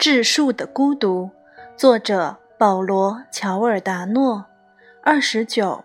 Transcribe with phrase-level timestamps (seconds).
[0.00, 1.30] 质数的孤独，
[1.76, 4.46] 作者保罗·乔尔达诺，
[5.02, 5.84] 二十九。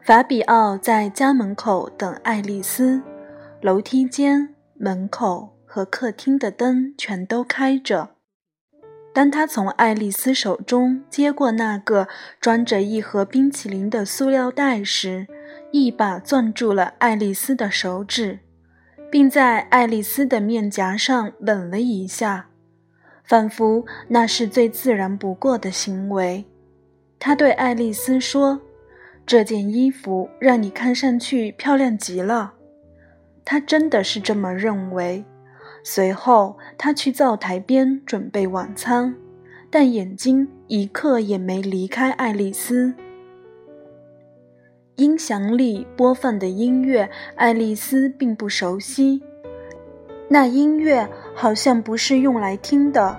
[0.00, 3.02] 法比奥在家门口等爱丽丝，
[3.60, 8.12] 楼梯间、门口和客厅的灯全都开着。
[9.12, 12.08] 当他从爱丽丝手中接过那个
[12.40, 15.26] 装着一盒冰淇淋的塑料袋时，
[15.70, 18.38] 一把攥住了爱丽丝的手指。
[19.10, 22.48] 并在爱丽丝的面颊上吻了一下，
[23.24, 26.44] 仿佛那是最自然不过的行为。
[27.18, 28.60] 他对爱丽丝说
[29.26, 32.54] ：“这件衣服让你看上去漂亮极了。”
[33.44, 35.24] 他真的是这么认为。
[35.82, 39.14] 随后，他去灶台边准备晚餐，
[39.70, 42.92] 但眼睛一刻也没离开爱丽丝。
[44.98, 49.22] 音响里播放的音乐，爱丽丝并不熟悉。
[50.28, 53.16] 那音乐好像不是用来听的，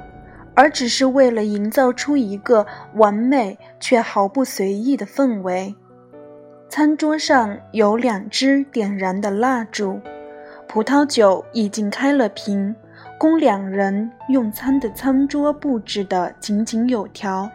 [0.54, 5.74] 而只是为了营造出一个完美却毫不随意的氛围。
[6.68, 10.02] 餐桌上有两支点燃的蜡烛，
[10.68, 12.76] 葡萄酒已经开了瓶，
[13.18, 17.50] 供两人用餐的餐桌布置得井井有条。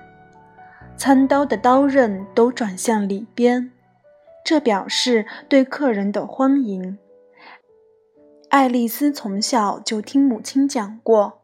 [0.97, 3.70] 餐刀的刀刃都转向里边。
[4.45, 6.98] 这表示对客人的欢迎。
[8.51, 11.41] 爱丽丝从小就听母亲讲过，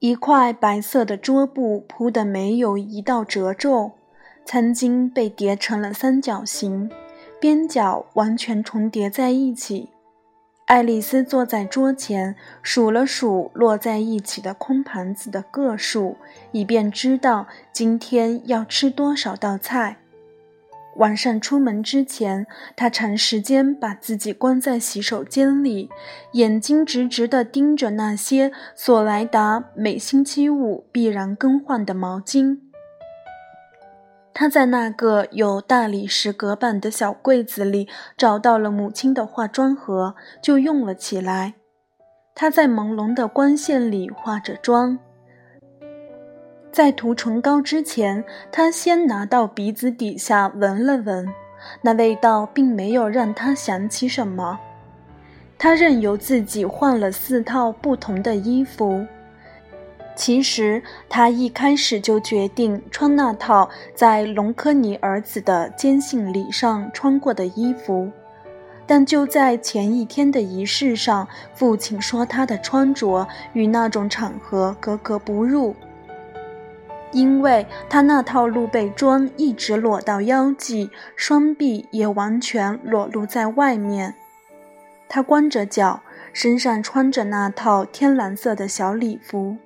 [0.00, 3.92] 一块白色的桌布铺得没有一道褶皱，
[4.44, 6.90] 餐巾被叠成了三角形，
[7.40, 9.90] 边角完全重叠在一起。
[10.66, 16.16] 爱丽丝坐在桌前，数了数落在一起的空盘子的个数，
[16.50, 19.98] 以便知道今天要吃多少道菜。
[20.96, 25.90] 晚上出门之前，他长时间把自己关在洗手间里，
[26.32, 32.58] 眼睛直直地盯着那些索莱达每星期五必然更换的毛巾。
[34.32, 37.88] 他在那个有大理石隔板的小柜子里
[38.18, 41.54] 找到了母亲的化妆盒，就用了起来。
[42.34, 44.98] 他在朦胧的光线里化着妆。
[46.70, 48.22] 在涂唇膏之前，
[48.52, 51.26] 他先拿到鼻子底下闻了闻，
[51.80, 54.58] 那味道并没有让他想起什么。
[55.58, 59.06] 他任由自己换了四套不同的衣服。
[60.14, 68.10] 其实他一开始就决定穿那套在隆科尼儿子的坚信礼上穿过的衣服，
[68.86, 75.74] 但就在前一天的仪式上，父亲说他的穿着与那种场合格格不入。
[77.12, 84.14] 因为他那套露背装一直裸到腰际，双臂也完全裸露在外面。
[85.08, 86.02] 他光着脚，
[86.32, 89.56] 身上穿着那套天蓝色的小礼服，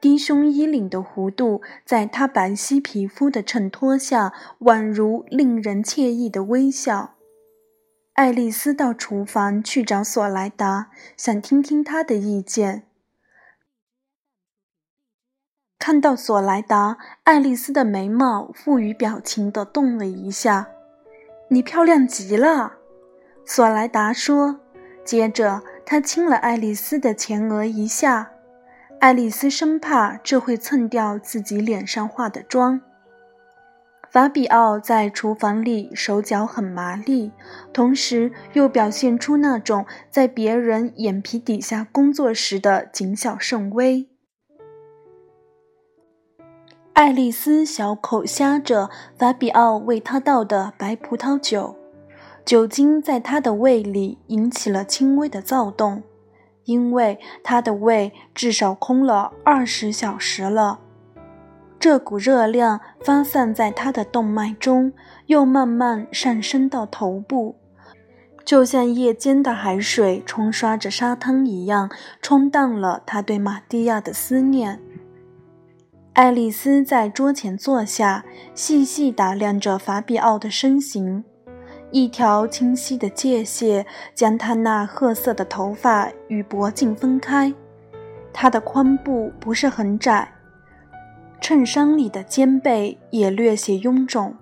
[0.00, 7.14] 低胸衣领的弧度在他白皙皮肤的衬托下，宛如令人惬意的微笑。
[8.14, 12.89] 爱丽丝到厨房去找索莱达，想听听他的意见。
[15.80, 20.68] 看到索莱达，爱丽丝的眉毛赋予表情的动了一下。
[21.48, 22.74] “你漂亮极了。”
[23.46, 24.60] 索莱达说。
[25.02, 28.30] 接着，他亲了爱丽丝的前额一下。
[29.00, 32.82] 爱丽丝生怕这会蹭掉自己脸上化的妆。
[34.10, 37.32] 法比奥在厨房里手脚很麻利，
[37.72, 44.09] 同时又表现出那种在别人眼皮底下工作时的谨小慎微。
[46.92, 51.74] 爱丽丝小口呷着法比奥为她倒的白葡萄酒，
[52.44, 56.02] 酒精在她的胃里引起了轻微的躁动，
[56.64, 60.80] 因为她的胃至少空了二十小时了。
[61.78, 64.92] 这股热量发散在她的动脉中，
[65.26, 67.56] 又慢慢上升到头部，
[68.44, 71.88] 就像夜间的海水冲刷着沙滩一样，
[72.20, 74.78] 冲淡了她对玛蒂亚的思念。
[76.20, 81.24] 爱丽丝在桌前坐下，细细打量着法比奥的身形。
[81.90, 87.54] 一条清晰的界线将他那褐色的头发与脖颈分开。
[88.34, 90.30] 他的髋部不是很窄，
[91.40, 94.34] 衬衫里的肩背也略显臃肿。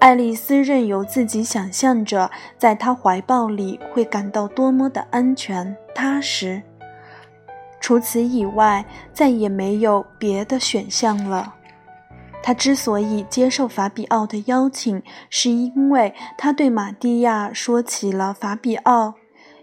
[0.00, 6.60] 爱丽丝任由自己想象着，在他怀抱里会感到多么的安全踏实。
[7.90, 11.56] 除此以外，再也没有别的选项了。
[12.40, 19.14] 他之所以接受法比奥的邀请，是因为他对马蒂亚说起了法比奥，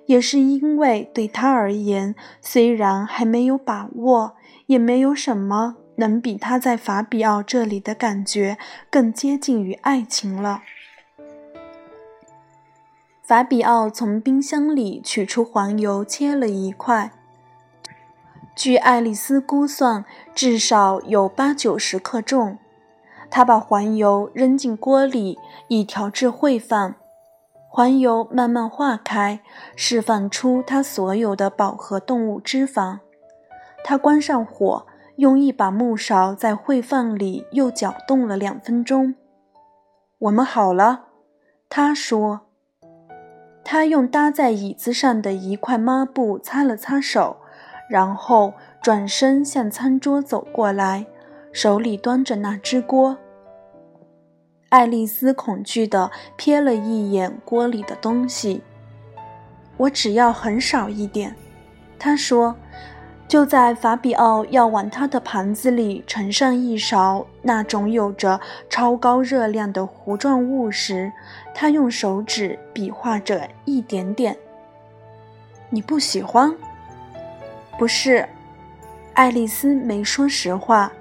[0.08, 4.36] 也是因为对他而言，虽然还没有把握，
[4.66, 8.58] 也没有什么能比他在法比奥这里的感觉
[8.92, 10.64] 更接近于爱情了。
[13.24, 17.14] 法比奥从冰箱里取出黄油，切了一块。
[18.58, 22.58] 据爱丽丝估算，至少有八九十克重。
[23.30, 25.38] 她把黄油扔进锅里，
[25.68, 26.96] 以调制烩饭。
[27.70, 29.42] 黄油慢慢化开，
[29.76, 32.98] 释放出它所有的饱和动物脂肪。
[33.84, 34.88] 她关上火，
[35.18, 39.14] 用一把木勺在烩饭里又搅动了两分钟。
[40.18, 41.04] 我们好了，
[41.70, 42.42] 她说。
[43.70, 47.36] 他用搭在椅子上的一块抹布擦了擦手，
[47.90, 51.06] 然后转身向餐桌走过来，
[51.52, 53.18] 手里端着那只锅。
[54.70, 58.62] 爱丽丝恐惧地瞥了一眼锅里的东西。
[59.78, 61.36] “我只要很少一点。”
[61.98, 62.56] 她说。
[63.28, 71.12] 就在法比奥要往他的盘子里盛上一勺那种有着超高热量的糊状物时，
[71.54, 74.34] 他用手指比划着一点点。
[75.70, 76.56] 你不喜欢？
[77.78, 78.28] 不是，
[79.14, 80.92] 爱丽丝没说实话，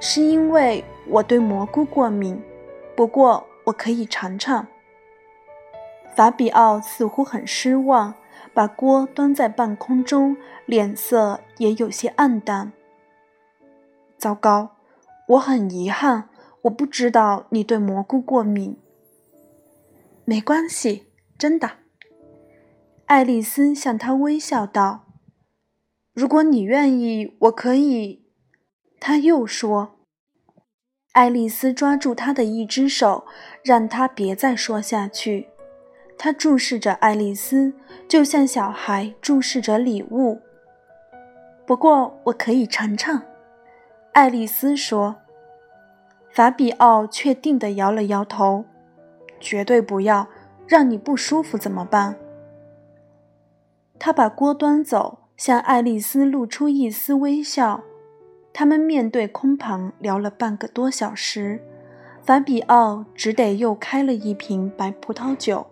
[0.00, 2.40] 是因为我对蘑菇过敏。
[2.96, 4.66] 不过我可以尝尝。
[6.14, 8.14] 法比奥似乎很失望。
[8.54, 10.36] 把锅端在半空中，
[10.66, 12.72] 脸色也有些暗淡。
[14.16, 14.70] 糟糕，
[15.28, 16.28] 我很遗憾，
[16.62, 18.76] 我不知道你对蘑菇过敏。
[20.24, 21.70] 没关系，真的。
[23.06, 25.04] 爱丽丝向他微笑道
[26.18, 28.24] ：“如果你愿意，我可以。”
[28.98, 30.00] 他又说。
[31.12, 33.24] 爱丽丝抓住他的一只手，
[33.62, 35.48] 让他别再说下去。
[36.18, 37.72] 他注视着爱丽丝，
[38.08, 40.40] 就像小孩注视着礼物。
[41.64, 43.22] 不过，我可以尝尝。”
[44.10, 45.14] 爱丽丝说。
[46.32, 48.64] 法比奥确定地摇了摇头
[49.38, 50.26] ：“绝对不要，
[50.66, 52.16] 让你不舒服怎么办？”
[54.00, 57.82] 他把锅端走，向爱丽丝露出一丝微笑。
[58.52, 61.62] 他们面对空旁聊了半个多小时，
[62.22, 65.64] 法比奥只得又开了一瓶白葡萄酒。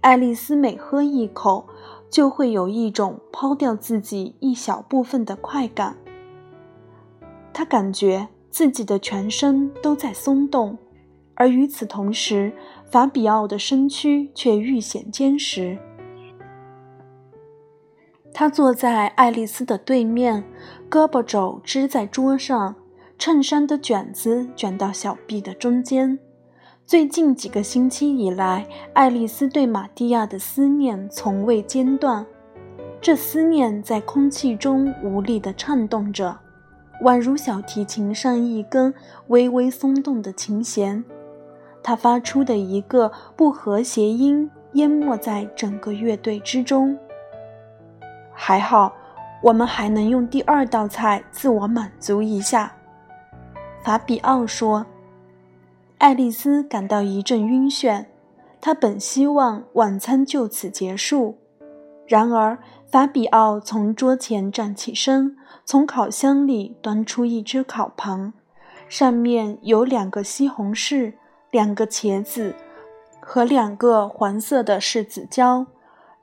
[0.00, 1.68] 爱丽丝每喝一口，
[2.08, 5.94] 就会有一种抛掉自己一小部分的快感。
[7.52, 10.78] 她感觉自己的全身都在松动，
[11.34, 12.50] 而与此同时，
[12.90, 15.78] 法比奥的身躯却愈显坚实。
[18.36, 20.42] 他坐在爱丽丝的对面，
[20.90, 22.74] 胳膊肘支在桌上，
[23.16, 26.18] 衬衫的卷子卷到小臂的中间。
[26.84, 32.26] 最近几个星期以来，爱丽丝对玛蒂亚的思念从未间断。
[33.00, 36.36] 这思念在空气中无力地颤动着，
[37.04, 38.92] 宛如小提琴上一根
[39.28, 41.04] 微微松动的琴弦。
[41.84, 46.98] 它发出的一个不和谐音淹没在整个乐队之中。
[48.34, 48.92] 还好，
[49.42, 52.72] 我们还能用第二道菜自我满足一下。
[53.82, 54.84] 法比奥说。
[55.98, 58.04] 爱丽丝感到一阵晕眩，
[58.60, 61.38] 她本希望晚餐就此结束。
[62.06, 62.58] 然而，
[62.90, 68.34] 法比奥从桌前站起身，从烤箱里端出一只烤盘，
[68.86, 71.14] 上面有两个西红柿、
[71.50, 72.54] 两个茄子
[73.20, 75.64] 和两个黄色的柿子椒，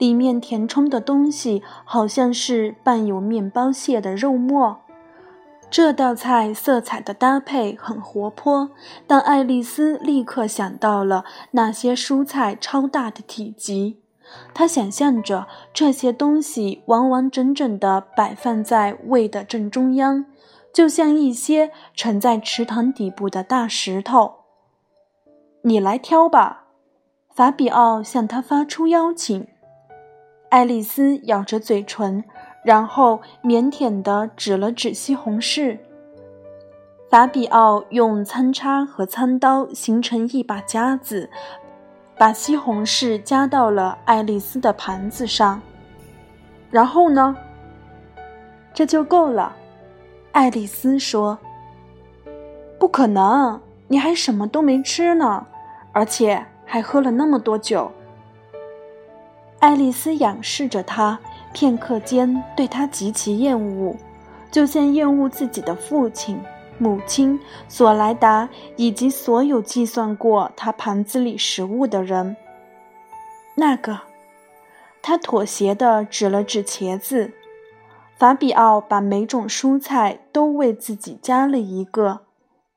[0.01, 4.79] 里面填充的东西好像是拌有面包屑的肉末。
[5.69, 8.71] 这道菜色彩的搭配很活泼，
[9.05, 13.99] 但爱丽丝立刻想到了那些蔬菜超大的体积。
[14.55, 20.25] 她想象着这些东西完完整整地摆放在胃的正中央，
[20.73, 24.33] 就像一些沉在池塘底部的大石头。
[25.61, 26.63] 你来挑吧，
[27.35, 29.45] 法比奥向他发出邀请。
[30.51, 32.23] 爱丽丝咬着嘴唇。
[32.63, 35.79] 然后腼腆地指了指西红柿。
[37.09, 41.27] 法比奥用餐叉和餐刀形成一把夹子，
[42.19, 45.59] 把西红柿夹到了爱丽丝的盘子上。
[46.69, 47.35] 然后呢？
[48.75, 49.55] 这就够了，
[50.33, 51.35] 爱丽丝说。
[52.79, 55.47] 不可能，你还什么都没吃呢，
[55.91, 57.91] 而且还喝了那么多酒。
[59.61, 61.17] 爱丽丝仰视着他。
[61.53, 63.93] 片刻间，对他极其厌恶，
[64.49, 66.39] 就像厌恶自己的父亲、
[66.77, 67.37] 母亲、
[67.67, 72.37] 索莱达以及所有计算过他盘子里食物的人。
[73.55, 73.99] 那个，
[75.01, 77.33] 他妥协地指了指茄子。
[78.17, 82.21] 法比奥把每种蔬菜都为自己夹了一个，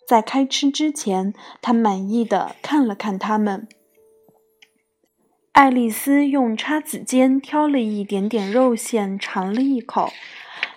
[0.09, 3.69] 在开吃之前，他满意的看了看它们。
[5.54, 10.11] 爱丽丝用叉子尖挑了一点点肉馅，尝了一口，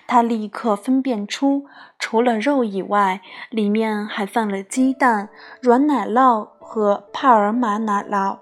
[0.06, 1.66] 她立刻分辨出，
[1.98, 5.30] 除了肉以外，里面还放了鸡蛋、
[5.62, 8.38] 软奶酪和帕尔玛奶酪。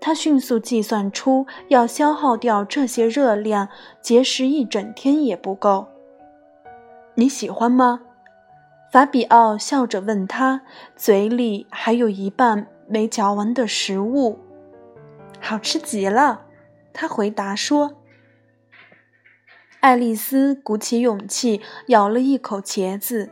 [0.00, 3.68] 他迅速计算出，要消耗掉这些热量，
[4.00, 5.88] 节食一整天也不够。
[7.16, 8.02] 你喜欢吗？
[8.92, 10.60] 法比奥笑着问他，
[10.94, 14.38] 嘴里还有一半没嚼完的食物。
[15.40, 16.46] 好吃极了，
[16.92, 17.94] 他回答说。
[19.80, 23.30] 爱丽丝鼓起勇气咬了一口茄子。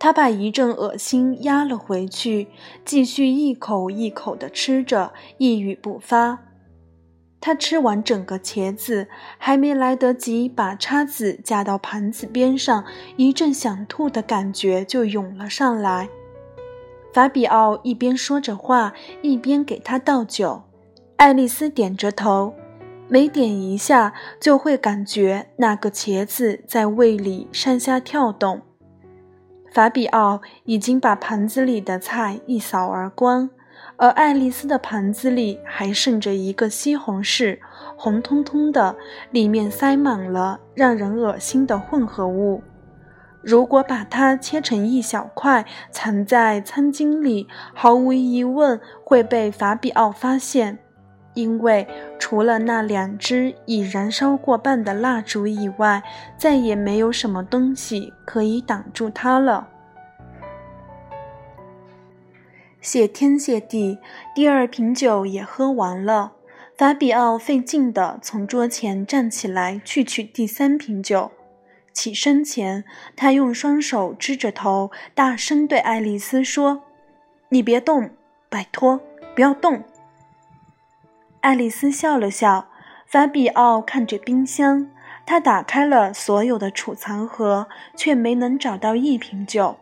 [0.00, 2.48] 她把一阵恶心压了回去，
[2.84, 6.40] 继续一口一口地吃着，一语不发。
[7.40, 12.84] 他吃完整个茄子，还没来得及把叉子架到盘子边上，
[13.16, 16.08] 一阵想吐的感觉就涌了上来。
[17.12, 18.92] 法比奥一边说着话，
[19.22, 20.62] 一边给他倒酒。
[21.18, 22.54] 爱丽丝点着头，
[23.08, 28.62] 每点一下，就会感觉那个茄子在胃里上下跳动。
[29.72, 33.50] 法比奥已经把盘子里的菜一扫而光，
[33.96, 37.58] 而爱丽丝的盘子里还剩着一个西红柿，
[37.96, 38.94] 红彤彤的，
[39.32, 42.62] 里面塞满了让人恶心的混合物。
[43.42, 50.78] 如果把它切成一小块，藏在餐巾里，毫无疑问会被法比奥发现。
[51.34, 51.86] 因为
[52.18, 56.02] 除了那两支已燃烧过半的蜡烛以外，
[56.36, 59.68] 再也没有什么东西可以挡住它了。
[62.80, 63.98] 谢天谢地，
[64.34, 66.32] 第二瓶酒也喝完了。
[66.76, 71.32] 法比奥费劲地从桌前站起来，去取第三瓶酒。
[71.92, 72.84] 起身前，
[73.16, 76.82] 他用双手支着头，大声对爱丽丝说
[77.50, 78.10] ：“你别动，
[78.48, 79.00] 拜托，
[79.34, 79.82] 不要动。”
[81.40, 82.68] 爱丽丝笑了笑，
[83.06, 84.90] 法比奥看着冰箱，
[85.24, 89.76] 他打开了所有的储藏盒，却没能找到一瓶酒。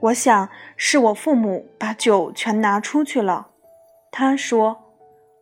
[0.00, 3.48] 我想是我父母把酒全拿出去了，
[4.10, 4.82] 他说：“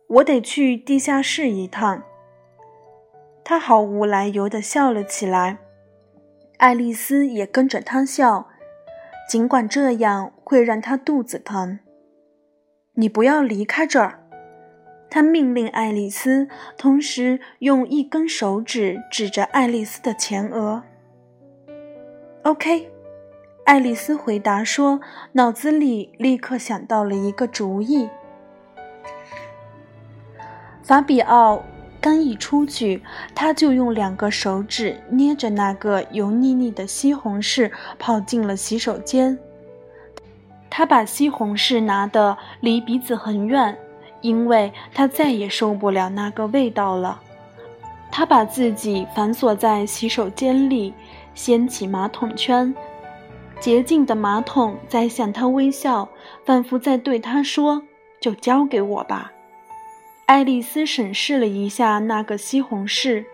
[0.07, 2.03] 我得去地下室一趟。”
[3.43, 5.57] 他毫无来由地笑了起来，
[6.59, 8.47] 爱丽丝也跟着他笑，
[9.27, 11.79] 尽管这样会让他肚子疼。
[12.93, 14.22] 你不要离开这儿。
[15.13, 20.81] 他命令爱丽丝，同时用一根手指指着爱丽丝的前额。
[22.41, 22.89] “OK。”
[23.63, 24.99] 爱丽丝回答说，
[25.33, 28.09] 脑子里立刻想到了一个主意。
[30.81, 31.61] 法比奥
[32.01, 33.03] 刚一出去，
[33.35, 39.37] 他就用两个手指捏着那个油腻腻的西红柿，跑进了洗手间。
[40.71, 43.77] 他把西红柿拿得离鼻子很远。
[44.23, 47.21] 因为他再也受不了那个味道了，
[48.09, 50.93] 他把自己反锁在洗手间里，
[51.35, 52.73] 掀起马桶圈，
[53.59, 56.07] 洁净的马桶在向他微笑，
[56.45, 57.83] 仿佛在对他说
[58.21, 59.33] ：“就交给我吧。”
[60.25, 63.25] 爱丽丝审视了一下那个西红柿，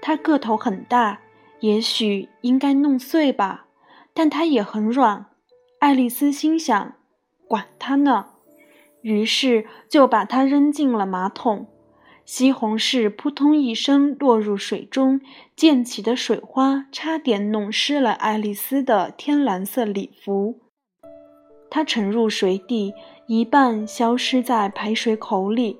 [0.00, 1.18] 它个头很大，
[1.58, 3.66] 也许应该弄碎吧，
[4.14, 5.26] 但它也很软。
[5.80, 6.92] 爱丽丝心想
[7.48, 8.26] ：“管它呢。”
[9.02, 11.66] 于是就把它扔进了马桶，
[12.24, 15.20] 西红柿扑通一声落入水中，
[15.56, 20.60] 溅起的水花差点弄湿了爱丽丝的天蓝色礼服。
[21.70, 22.92] 它沉入水底，
[23.26, 25.78] 一半消失在排水口里。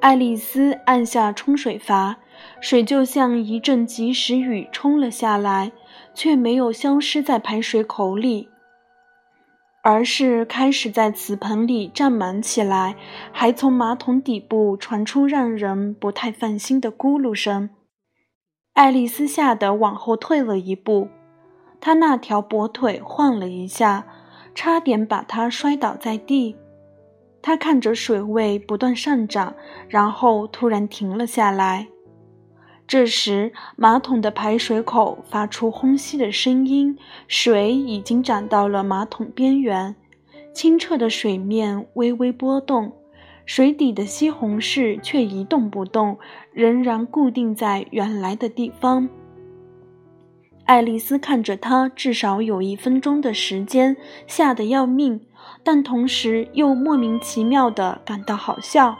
[0.00, 2.18] 爱丽丝按下冲水阀，
[2.60, 5.72] 水就像一阵及时雨冲了下来，
[6.14, 8.48] 却没有消失在排水口里。
[9.82, 12.96] 而是开始在瓷盆里占满起来，
[13.32, 17.70] 还从马桶底部传出让人不太放心的咕噜声。
[18.74, 21.08] 爱丽丝吓得往后退了一步，
[21.80, 24.06] 她那条跛腿晃了一下，
[24.54, 26.56] 差点把她摔倒在地。
[27.40, 29.54] 她看着水位不断上涨，
[29.88, 31.88] 然后突然停了下来。
[32.88, 36.96] 这时，马桶的排水口发出轰吸的声音，
[37.28, 39.94] 水已经涨到了马桶边缘，
[40.54, 42.90] 清澈的水面微微波动，
[43.44, 46.18] 水底的西红柿却一动不动，
[46.54, 49.06] 仍然固定在原来的地方。
[50.64, 55.20] 爱丽丝看着它，至少有一分钟的时间，吓得要命，
[55.62, 58.96] 但同时又莫名其妙地感到好笑。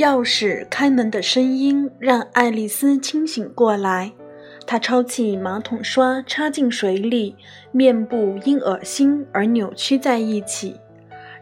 [0.00, 4.10] 钥匙开门的声音让爱丽丝清醒过来。
[4.66, 7.36] 她抄起马桶刷，插进水里，
[7.70, 10.80] 面部因恶心而扭曲在一起。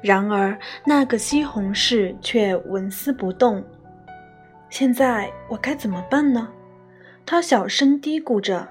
[0.03, 3.63] 然而，那个西红柿却纹丝不动。
[4.71, 6.49] 现在我该怎么办呢？
[7.25, 8.67] 她小声嘀咕着。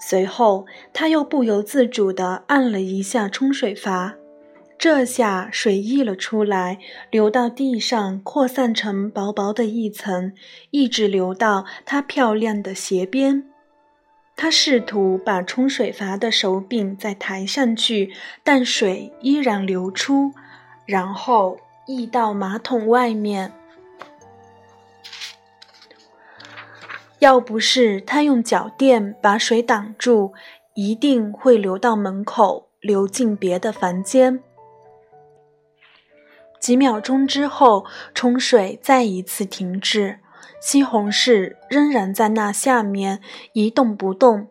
[0.00, 4.14] 随后，她又不由自主地按了一下冲水阀。
[4.78, 6.78] 这下水溢了出来，
[7.10, 10.32] 流到地上，扩散成薄薄的一层，
[10.70, 13.44] 一直流到她漂亮的鞋边。
[14.36, 18.12] 她试图把冲水阀的手柄再抬上去，
[18.44, 20.32] 但水依然流出，
[20.84, 23.52] 然后溢到马桶外面。
[27.20, 30.34] 要不是她用脚垫把水挡住，
[30.74, 34.42] 一定会流到门口，流进别的房间。
[36.60, 37.84] 几秒钟之后，
[38.14, 40.18] 冲水再一次停止，
[40.60, 43.20] 西红柿仍然在那下面
[43.52, 44.48] 一动不动，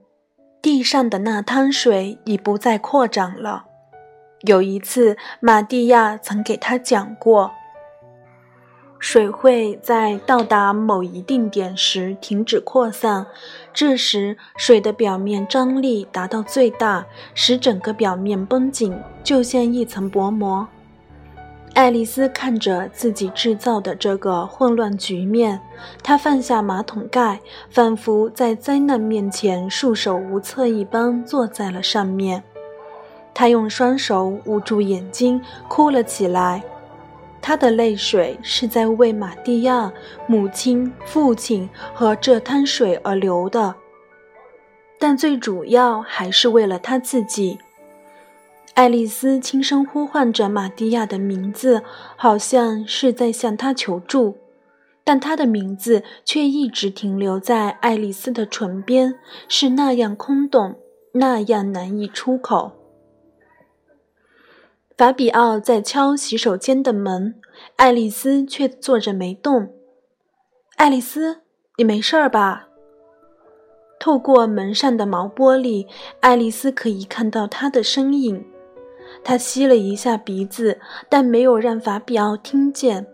[0.61, 3.65] 地上的那滩水已不再扩展了。
[4.41, 7.51] 有一次，玛蒂亚曾给他讲过，
[8.99, 13.25] 水会在到达某一定点时停止扩散，
[13.73, 20.67] 这时水的表面张力达到最大，使整个表面绷紧，就像一层薄膜。
[21.75, 25.59] 爱丽丝看着自己制造的这个混乱局面，
[26.01, 32.41] 她放下马桶盖，仿佛在灾难面前束手无策一般，坐在了上面。
[33.33, 36.63] 她用双手捂住眼睛，哭了起来。
[37.41, 39.91] 她的泪水是在为玛蒂亚、
[40.27, 43.75] 母亲、父亲和这滩水而流的，
[44.97, 47.59] 但最主要还是为了她自己。
[48.75, 51.81] 爱丽丝轻声呼唤着玛蒂亚的名字，
[52.17, 54.37] 好像是在向她求助，
[55.05, 59.15] 但她的名字却一直停留在爱丽丝的唇边，
[59.47, 60.75] 是那样空洞，
[61.13, 62.73] 那样难以出口。
[64.97, 67.35] 法比奥在敲洗手间的门，
[67.77, 69.69] 爱丽丝却坐着没动。
[70.75, 71.43] 爱丽丝，
[71.77, 72.67] 你没事儿吧？
[74.01, 75.87] 透过门上的毛玻璃，
[76.19, 78.45] 爱丽丝可以看到他的身影。
[79.23, 83.05] 他吸了一下鼻子，但没有让法比奥听见。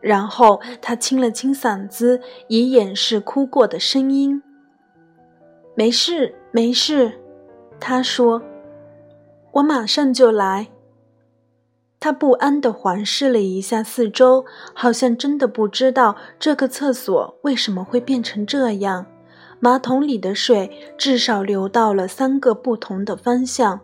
[0.00, 4.42] 然后他清了清嗓子，以掩饰哭过的声音。
[5.74, 7.12] “没事，没事。”
[7.80, 8.42] 他说
[9.52, 10.68] ，“我马上就来。”
[12.00, 19.06] 他不安地环视了一下四周，好像真的不知道这个厕所为什么会变成这样。
[19.58, 23.80] 马桶里的水至少流到了三个不同的方向。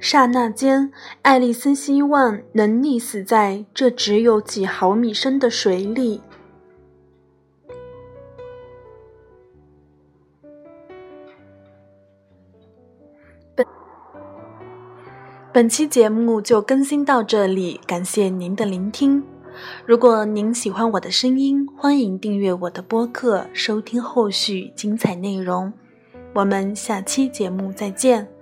[0.00, 6.20] 刹那间，爱丽丝希望能溺死在这只有几毫米深的水里。
[13.54, 13.66] 本
[15.52, 19.22] 本期节目就更新到这里，感谢您的聆听。
[19.84, 25.72] 如果您喜欢我的声音，欢迎订阅我的播客，收听后续精彩内容。
[26.34, 28.37] 我们下期节目再见。